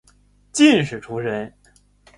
[0.51, 1.53] 进士出身。